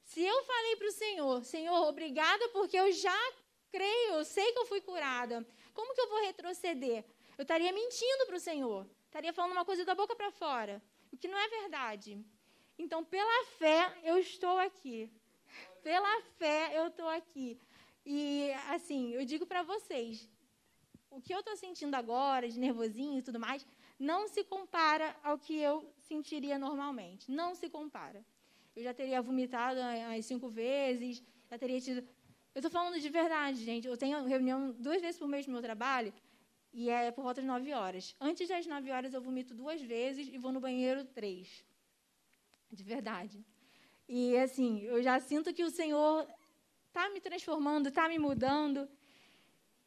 Se 0.04 0.22
eu 0.22 0.42
falei 0.44 0.76
para 0.76 0.88
o 0.88 0.92
Senhor, 0.92 1.44
Senhor, 1.44 1.88
obrigada 1.88 2.48
porque 2.48 2.76
eu 2.76 2.90
já 2.90 3.32
creio, 3.70 4.14
eu 4.14 4.24
sei 4.24 4.52
que 4.52 4.58
eu 4.58 4.66
fui 4.66 4.80
curada. 4.80 5.46
Como 5.72 5.94
que 5.94 6.00
eu 6.00 6.08
vou 6.08 6.20
retroceder? 6.22 7.04
Eu 7.40 7.44
estaria 7.44 7.72
mentindo 7.72 8.26
para 8.26 8.36
o 8.36 8.46
Senhor. 8.48 8.86
Estaria 9.06 9.32
falando 9.32 9.52
uma 9.52 9.64
coisa 9.64 9.82
da 9.82 9.94
boca 9.94 10.14
para 10.14 10.30
fora, 10.30 10.74
o 11.10 11.16
que 11.16 11.26
não 11.26 11.38
é 11.38 11.48
verdade. 11.48 12.22
Então, 12.78 13.02
pela 13.02 13.46
fé, 13.58 13.96
eu 14.04 14.18
estou 14.18 14.58
aqui. 14.58 15.10
Pela 15.82 16.20
fé, 16.38 16.78
eu 16.78 16.88
estou 16.88 17.08
aqui. 17.08 17.58
E, 18.04 18.52
assim, 18.68 19.14
eu 19.14 19.24
digo 19.24 19.46
para 19.46 19.62
vocês, 19.62 20.28
o 21.10 21.18
que 21.18 21.32
eu 21.32 21.40
estou 21.40 21.56
sentindo 21.56 21.94
agora, 21.94 22.46
de 22.46 22.60
nervosinho 22.60 23.18
e 23.18 23.22
tudo 23.22 23.40
mais, 23.40 23.66
não 23.98 24.28
se 24.28 24.44
compara 24.44 25.16
ao 25.24 25.38
que 25.38 25.56
eu 25.58 25.90
sentiria 26.10 26.58
normalmente. 26.58 27.32
Não 27.32 27.54
se 27.54 27.70
compara. 27.70 28.22
Eu 28.76 28.82
já 28.82 28.92
teria 28.92 29.22
vomitado 29.22 29.80
as 30.14 30.26
cinco 30.26 30.50
vezes, 30.50 31.22
já 31.50 31.56
teria 31.56 31.80
tido. 31.80 32.06
Eu 32.54 32.60
estou 32.60 32.70
falando 32.70 33.00
de 33.00 33.08
verdade, 33.08 33.64
gente. 33.64 33.88
Eu 33.88 33.96
tenho 33.96 34.26
reunião 34.26 34.72
duas 34.72 35.00
vezes 35.00 35.18
por 35.18 35.26
mês 35.26 35.46
no 35.46 35.54
meu 35.54 35.62
trabalho 35.62 36.12
e 36.72 36.88
é 36.88 37.10
por 37.10 37.22
volta 37.22 37.40
de 37.40 37.46
nove 37.46 37.72
horas. 37.72 38.14
Antes 38.20 38.48
das 38.48 38.66
nove 38.66 38.90
horas 38.90 39.12
eu 39.12 39.20
vomito 39.20 39.54
duas 39.54 39.80
vezes 39.80 40.28
e 40.28 40.38
vou 40.38 40.52
no 40.52 40.60
banheiro 40.60 41.04
três. 41.04 41.64
De 42.70 42.84
verdade. 42.84 43.44
E 44.08 44.36
assim, 44.38 44.82
eu 44.82 45.02
já 45.02 45.18
sinto 45.20 45.52
que 45.52 45.64
o 45.64 45.70
Senhor 45.70 46.26
está 46.88 47.08
me 47.10 47.20
transformando, 47.20 47.88
está 47.88 48.08
me 48.08 48.18
mudando. 48.18 48.88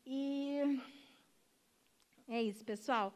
E 0.06 0.82
é 2.28 2.42
isso, 2.42 2.64
pessoal 2.66 3.14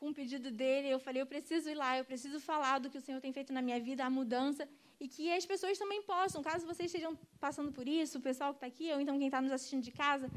com 0.00 0.08
o 0.08 0.14
pedido 0.14 0.50
dele, 0.50 0.88
eu 0.88 0.98
falei, 0.98 1.20
eu 1.20 1.26
preciso 1.26 1.68
ir 1.68 1.74
lá, 1.74 1.98
eu 1.98 2.06
preciso 2.06 2.40
falar 2.40 2.78
do 2.78 2.88
que 2.88 2.96
o 2.96 3.02
Senhor 3.02 3.20
tem 3.20 3.34
feito 3.34 3.52
na 3.52 3.60
minha 3.60 3.78
vida, 3.78 4.02
a 4.02 4.08
mudança, 4.08 4.66
e 4.98 5.06
que 5.06 5.30
as 5.30 5.44
pessoas 5.44 5.76
também 5.78 6.02
possam, 6.02 6.42
caso 6.42 6.66
vocês 6.66 6.86
estejam 6.86 7.14
passando 7.38 7.70
por 7.70 7.86
isso, 7.86 8.16
o 8.16 8.20
pessoal 8.22 8.50
que 8.54 8.56
está 8.56 8.66
aqui, 8.66 8.90
ou 8.94 8.98
então 8.98 9.18
quem 9.18 9.26
está 9.26 9.42
nos 9.42 9.52
assistindo 9.52 9.82
de 9.82 9.92
casa, 9.92 10.30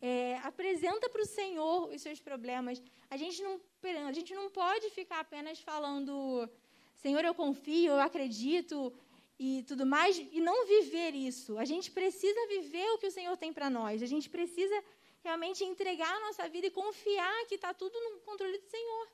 é, 0.00 0.38
apresenta 0.42 1.08
para 1.08 1.22
o 1.22 1.26
Senhor 1.26 1.88
os 1.88 2.02
seus 2.02 2.20
problemas. 2.20 2.82
A 3.10 3.16
gente, 3.16 3.42
não, 3.42 3.60
a 4.06 4.12
gente 4.12 4.34
não 4.34 4.50
pode 4.50 4.90
ficar 4.90 5.20
apenas 5.20 5.58
falando, 5.60 6.48
Senhor, 6.96 7.24
eu 7.24 7.34
confio, 7.34 7.92
eu 7.92 8.00
acredito 8.00 8.92
e 9.38 9.62
tudo 9.64 9.84
mais, 9.84 10.16
e 10.18 10.40
não 10.40 10.66
viver 10.66 11.14
isso. 11.14 11.58
A 11.58 11.64
gente 11.64 11.90
precisa 11.90 12.46
viver 12.48 12.88
o 12.92 12.98
que 12.98 13.06
o 13.06 13.10
Senhor 13.10 13.36
tem 13.36 13.52
para 13.52 13.68
nós. 13.68 14.02
A 14.02 14.06
gente 14.06 14.28
precisa 14.30 14.82
realmente 15.22 15.64
entregar 15.64 16.12
a 16.16 16.20
nossa 16.20 16.48
vida 16.48 16.66
e 16.68 16.70
confiar 16.70 17.46
que 17.46 17.56
está 17.56 17.74
tudo 17.74 17.98
no 18.00 18.20
controle 18.20 18.58
do 18.58 18.68
Senhor. 18.70 19.08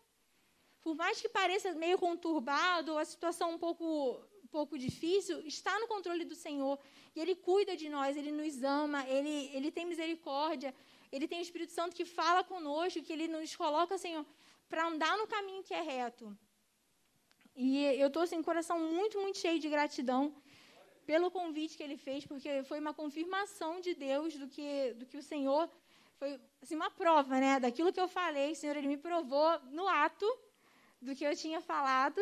Por 0.83 0.95
mais 0.95 1.21
que 1.21 1.29
pareça 1.29 1.73
meio 1.73 1.99
conturbado, 1.99 2.99
a 2.99 3.05
situação 3.05 3.53
um 3.55 3.59
pouco, 3.59 4.21
pouco 4.57 4.79
difícil, 4.87 5.37
está 5.55 5.75
no 5.81 5.89
controle 5.95 6.25
do 6.33 6.37
Senhor. 6.47 6.79
E 7.15 7.21
Ele 7.23 7.35
cuida 7.49 7.75
de 7.83 7.89
nós, 7.97 8.17
Ele 8.21 8.33
nos 8.41 8.55
ama, 8.63 9.01
Ele, 9.17 9.35
Ele 9.57 9.71
tem 9.77 9.85
misericórdia, 9.93 10.71
Ele 11.11 11.27
tem 11.31 11.39
o 11.41 11.47
Espírito 11.49 11.73
Santo 11.79 11.97
que 11.99 12.05
fala 12.05 12.43
conosco, 12.53 13.03
que 13.07 13.13
Ele 13.17 13.29
nos 13.37 13.57
coloca, 13.63 14.03
Senhor, 14.07 14.25
para 14.69 14.87
andar 14.91 15.15
no 15.23 15.27
caminho 15.27 15.63
que 15.69 15.75
é 15.81 15.83
reto. 15.95 16.27
E 17.55 17.85
eu 18.03 18.09
estou 18.09 18.23
assim, 18.23 18.37
com 18.37 18.43
o 18.43 18.51
coração 18.53 18.79
muito, 18.79 19.21
muito 19.21 19.39
cheio 19.45 19.59
de 19.65 19.69
gratidão 19.69 20.23
pelo 21.11 21.31
convite 21.31 21.77
que 21.77 21.83
ele 21.83 21.99
fez, 22.07 22.25
porque 22.25 22.63
foi 22.71 22.79
uma 22.85 22.95
confirmação 22.95 23.73
de 23.81 23.93
Deus 23.95 24.37
do 24.43 24.47
que, 24.55 24.95
do 24.95 25.05
que 25.05 25.19
o 25.23 25.23
Senhor 25.23 25.69
foi 26.23 26.41
assim, 26.63 26.77
uma 26.77 26.91
prova, 26.91 27.41
né? 27.41 27.59
Daquilo 27.59 27.93
que 27.93 28.01
eu 28.01 28.07
falei, 28.07 28.53
o 28.53 28.57
Senhor 28.57 28.77
ele 28.77 28.87
me 28.87 28.97
provou 28.97 29.59
no 29.79 29.89
ato 29.89 30.27
do 31.01 31.17
que 31.17 31.25
eu 31.25 31.35
tinha 31.37 31.61
falado. 31.61 32.21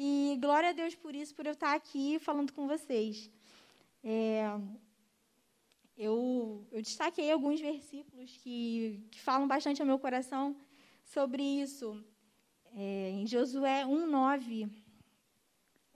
E 0.00 0.38
glória 0.40 0.68
a 0.68 0.72
Deus 0.72 0.94
por 0.94 1.12
isso, 1.12 1.34
por 1.34 1.44
eu 1.44 1.54
estar 1.54 1.74
aqui 1.74 2.20
falando 2.20 2.52
com 2.52 2.68
vocês. 2.68 3.28
É, 4.04 4.44
eu, 5.96 6.64
eu, 6.70 6.80
destaquei 6.80 7.32
alguns 7.32 7.60
versículos 7.60 8.36
que, 8.36 9.04
que, 9.10 9.20
falam 9.20 9.48
bastante 9.48 9.82
ao 9.82 9.86
meu 9.88 9.98
coração 9.98 10.56
sobre 11.02 11.42
isso. 11.42 12.00
É, 12.76 13.10
em 13.10 13.26
Josué 13.26 13.82
1,9, 13.84 14.70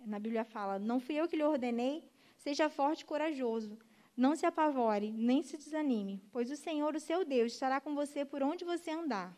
na 0.05 0.19
Bíblia 0.19 0.45
fala: 0.45 0.81
Não 0.81 0.99
fui 0.99 1.15
eu 1.15 1.29
que 1.29 1.37
lhe 1.37 1.45
ordenei, 1.45 2.03
seja 2.37 2.69
forte 2.69 3.03
e 3.03 3.05
corajoso. 3.05 3.79
Não 4.17 4.35
se 4.35 4.45
apavore, 4.45 5.13
nem 5.13 5.45
se 5.45 5.57
desanime, 5.57 6.21
pois 6.33 6.51
o 6.51 6.57
Senhor, 6.57 6.97
o 6.97 7.01
seu 7.01 7.25
Deus, 7.25 7.53
estará 7.53 7.81
com 7.81 7.95
você 7.95 8.25
por 8.25 8.43
onde 8.43 8.65
você 8.65 8.91
andar. 8.91 9.33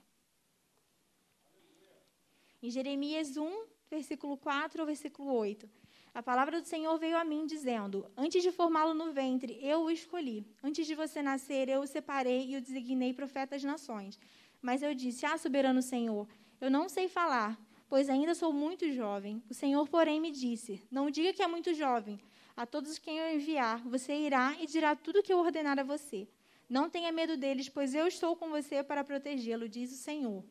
Em 2.62 2.71
Jeremias 2.71 3.37
1, 3.37 3.74
versículo 3.91 4.37
4 4.37 4.81
ao 4.81 4.87
versículo 4.87 5.33
8. 5.33 5.69
A 6.14 6.23
palavra 6.23 6.61
do 6.61 6.67
Senhor 6.67 6.97
veio 6.99 7.17
a 7.17 7.25
mim, 7.25 7.47
dizendo: 7.47 8.11
Antes 8.17 8.43
de 8.43 8.53
formá-lo 8.53 8.95
no 8.95 9.12
ventre, 9.12 9.59
eu 9.62 9.81
o 9.81 9.91
escolhi. 9.91 10.47
Antes 10.62 10.87
de 10.87 10.95
você 10.95 11.23
nascer, 11.23 11.69
eu 11.69 11.81
o 11.81 11.87
separei 11.87 12.49
e 12.49 12.57
o 12.57 12.61
designei 12.61 13.12
profeta 13.12 13.57
às 13.57 13.64
nações. 13.64 14.19
Mas 14.62 14.83
eu 14.83 14.95
disse: 14.95 15.26
Ah, 15.26 15.37
soberano 15.37 15.83
Senhor, 15.83 16.29
eu 16.61 16.71
não 16.71 16.88
sei 16.88 17.09
falar, 17.09 17.59
pois 17.88 18.09
ainda 18.09 18.35
sou 18.35 18.53
muito 18.53 18.91
jovem. 18.93 19.43
O 19.50 19.55
Senhor, 19.55 19.88
porém, 19.88 20.21
me 20.21 20.31
disse: 20.31 20.83
Não 20.91 21.11
diga 21.11 21.33
que 21.33 21.43
é 21.43 21.49
muito 21.49 21.75
jovem 21.75 22.21
a 22.57 22.64
todos 22.64 22.99
quem 22.99 23.19
eu 23.19 23.35
enviar, 23.35 23.81
você 23.83 24.14
irá 24.14 24.55
e 24.61 24.67
dirá 24.67 24.95
tudo 24.95 25.19
o 25.19 25.23
que 25.23 25.33
eu 25.33 25.38
ordenar 25.38 25.79
a 25.79 25.83
você. 25.83 26.29
Não 26.69 26.88
tenha 26.88 27.11
medo 27.11 27.37
deles, 27.37 27.69
pois 27.69 27.95
eu 27.95 28.07
estou 28.07 28.37
com 28.37 28.49
você 28.49 28.83
para 28.83 29.05
protegê-lo, 29.05 29.69
diz 29.69 29.93
o 29.93 29.97
Senhor. 29.97 30.45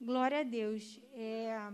Glória 0.00 0.40
a 0.40 0.42
Deus. 0.42 1.00
É, 1.12 1.70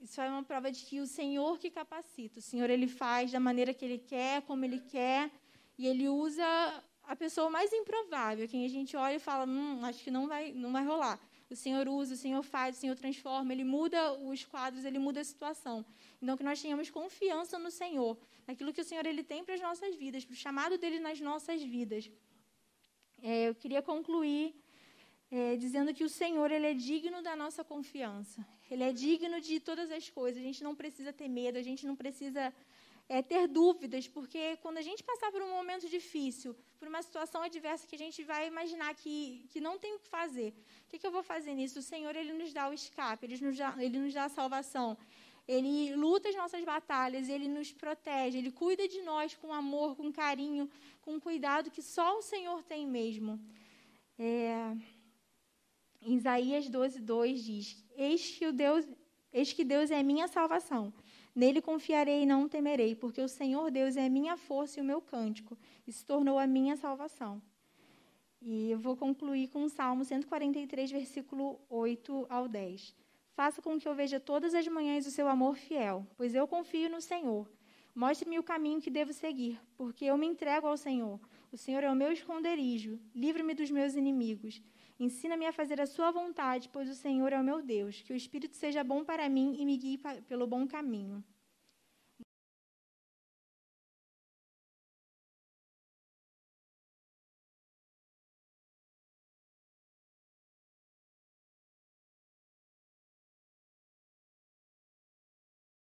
isso 0.00 0.20
é 0.20 0.28
uma 0.28 0.42
prova 0.42 0.70
de 0.72 0.84
que 0.84 1.00
o 1.00 1.06
Senhor 1.06 1.58
que 1.58 1.70
capacita. 1.70 2.38
O 2.38 2.42
Senhor 2.42 2.70
ele 2.70 2.88
faz 2.88 3.30
da 3.30 3.40
maneira 3.40 3.74
que 3.74 3.84
ele 3.84 3.98
quer, 3.98 4.42
como 4.42 4.64
ele 4.64 4.80
quer, 4.80 5.30
e 5.78 5.86
ele 5.86 6.08
usa 6.08 6.44
a 7.04 7.16
pessoa 7.16 7.50
mais 7.50 7.72
improvável, 7.72 8.46
quem 8.46 8.64
a 8.64 8.68
gente 8.68 8.96
olha 8.96 9.16
e 9.16 9.18
fala, 9.18 9.44
hum, 9.44 9.84
acho 9.84 10.02
que 10.04 10.10
não 10.10 10.28
vai, 10.28 10.52
não 10.52 10.72
vai 10.72 10.84
rolar. 10.84 11.18
O 11.50 11.56
Senhor 11.56 11.88
usa, 11.88 12.14
o 12.14 12.16
Senhor 12.16 12.42
faz, 12.44 12.76
o 12.76 12.80
Senhor 12.80 12.94
transforma, 12.94 13.52
Ele 13.52 13.64
muda 13.64 14.12
os 14.12 14.44
quadros, 14.44 14.84
Ele 14.84 15.00
muda 15.00 15.20
a 15.20 15.24
situação. 15.24 15.84
Então, 16.22 16.36
que 16.36 16.44
nós 16.44 16.62
tenhamos 16.62 16.88
confiança 16.88 17.58
no 17.58 17.72
Senhor, 17.72 18.16
naquilo 18.46 18.72
que 18.72 18.80
o 18.80 18.84
Senhor 18.84 19.04
ele 19.04 19.24
tem 19.24 19.44
para 19.44 19.54
as 19.54 19.60
nossas 19.60 19.96
vidas, 19.96 20.24
para 20.24 20.34
o 20.34 20.36
chamado 20.36 20.78
dele 20.78 21.00
nas 21.00 21.20
nossas 21.20 21.60
vidas. 21.60 22.08
É, 23.20 23.48
eu 23.48 23.54
queria 23.56 23.82
concluir 23.82 24.54
é, 25.30 25.56
dizendo 25.56 25.94
que 25.94 26.02
o 26.02 26.08
Senhor 26.08 26.50
ele 26.50 26.66
é 26.66 26.74
digno 26.74 27.22
da 27.22 27.36
nossa 27.36 27.62
confiança. 27.62 28.44
Ele 28.70 28.82
é 28.82 28.92
digno 28.92 29.40
de 29.40 29.60
todas 29.60 29.90
as 29.90 30.10
coisas. 30.10 30.40
A 30.40 30.44
gente 30.44 30.62
não 30.64 30.74
precisa 30.74 31.12
ter 31.12 31.28
medo, 31.28 31.56
a 31.56 31.62
gente 31.62 31.86
não 31.86 31.94
precisa 31.94 32.52
é, 33.08 33.22
ter 33.22 33.46
dúvidas, 33.46 34.08
porque 34.08 34.56
quando 34.58 34.78
a 34.78 34.82
gente 34.82 35.02
passar 35.02 35.30
por 35.32 35.42
um 35.42 35.50
momento 35.50 35.88
difícil, 35.88 36.54
por 36.78 36.86
uma 36.88 37.02
situação 37.02 37.42
adversa 37.42 37.86
que 37.86 37.96
a 37.96 37.98
gente 37.98 38.22
vai 38.22 38.46
imaginar 38.46 38.94
que, 38.94 39.46
que 39.50 39.60
não 39.60 39.78
tem 39.78 39.94
o 39.94 39.98
que 39.98 40.08
fazer, 40.08 40.54
o 40.86 40.90
que, 40.90 40.98
que 40.98 41.06
eu 41.06 41.10
vou 41.10 41.22
fazer 41.22 41.54
nisso? 41.54 41.80
O 41.80 41.82
Senhor, 41.82 42.14
Ele 42.14 42.32
nos 42.32 42.52
dá 42.52 42.68
o 42.68 42.72
escape, 42.72 43.26
Ele 43.26 43.38
nos 43.44 43.56
dá, 43.56 43.74
ele 43.78 43.98
nos 43.98 44.14
dá 44.14 44.24
a 44.24 44.28
salvação. 44.28 44.96
Ele 45.48 45.96
luta 45.96 46.28
as 46.28 46.36
nossas 46.36 46.62
batalhas, 46.64 47.28
Ele 47.28 47.48
nos 47.48 47.72
protege, 47.72 48.38
Ele 48.38 48.52
cuida 48.52 48.86
de 48.86 49.02
nós 49.02 49.34
com 49.34 49.52
amor, 49.52 49.96
com 49.96 50.12
carinho, 50.12 50.70
com 51.02 51.20
cuidado 51.20 51.70
que 51.70 51.82
só 51.82 52.18
o 52.18 52.22
Senhor 52.22 52.62
tem 52.62 52.86
mesmo. 52.86 53.40
É, 54.16 54.76
em 56.02 56.14
Isaías 56.14 56.68
12, 56.68 57.00
2 57.00 57.44
diz: 57.44 57.84
Eis 57.96 58.30
que, 58.36 58.46
o 58.46 58.52
Deus, 58.52 58.86
eis 59.32 59.52
que 59.52 59.64
Deus 59.64 59.90
é 59.90 60.02
minha 60.02 60.26
salvação. 60.28 60.92
Nele 61.34 61.60
confiarei 61.62 62.22
e 62.22 62.26
não 62.26 62.48
temerei, 62.48 62.94
porque 62.94 63.20
o 63.20 63.28
Senhor 63.28 63.70
Deus 63.70 63.96
é 63.96 64.08
minha 64.08 64.36
força 64.36 64.80
e 64.80 64.82
o 64.82 64.84
meu 64.84 65.00
cântico, 65.00 65.56
e 65.86 65.92
se 65.92 66.04
tornou 66.04 66.38
a 66.38 66.46
minha 66.46 66.76
salvação. 66.76 67.40
E 68.42 68.70
eu 68.70 68.78
vou 68.78 68.96
concluir 68.96 69.48
com 69.48 69.64
o 69.64 69.68
Salmo 69.68 70.04
143, 70.04 70.90
versículo 70.90 71.60
8 71.68 72.26
ao 72.28 72.48
10. 72.48 72.94
Faça 73.34 73.62
com 73.62 73.78
que 73.78 73.86
eu 73.86 73.94
veja 73.94 74.18
todas 74.18 74.54
as 74.54 74.66
manhãs 74.66 75.06
o 75.06 75.10
seu 75.10 75.28
amor 75.28 75.56
fiel, 75.56 76.06
pois 76.16 76.34
eu 76.34 76.48
confio 76.48 76.90
no 76.90 77.00
Senhor. 77.00 77.50
Mostre-me 77.94 78.38
o 78.38 78.42
caminho 78.42 78.80
que 78.80 78.90
devo 78.90 79.12
seguir, 79.12 79.60
porque 79.76 80.04
eu 80.04 80.16
me 80.16 80.26
entrego 80.26 80.66
ao 80.66 80.76
Senhor. 80.76 81.20
O 81.52 81.56
Senhor 81.56 81.82
é 81.82 81.90
o 81.90 81.94
meu 81.94 82.12
esconderijo. 82.12 82.98
Livre-me 83.14 83.54
dos 83.54 83.70
meus 83.70 83.94
inimigos. 83.94 84.62
Ensina-me 85.00 85.46
a 85.46 85.52
fazer 85.52 85.80
a 85.80 85.86
sua 85.86 86.10
vontade, 86.10 86.68
pois 86.68 86.86
o 86.90 86.94
Senhor 86.94 87.32
é 87.32 87.40
o 87.40 87.42
meu 87.42 87.62
Deus. 87.62 88.02
Que 88.02 88.12
o 88.12 88.16
Espírito 88.16 88.54
seja 88.54 88.84
bom 88.84 89.02
para 89.02 89.26
mim 89.30 89.56
e 89.58 89.64
me 89.64 89.78
guie 89.78 89.98
pelo 90.28 90.46
bom 90.46 90.66
caminho. 90.66 91.24